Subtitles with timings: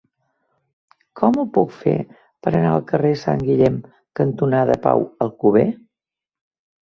[1.19, 1.91] Com ho puc fer
[2.47, 3.77] per anar al carrer Sant Guillem
[4.21, 5.67] cantonada Pau Alcover?